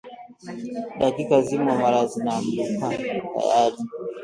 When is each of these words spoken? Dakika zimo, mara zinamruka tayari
Dakika 0.99 1.37
zimo, 1.47 1.71
mara 1.81 1.99
zinamruka 2.11 2.67
tayari 2.81 3.81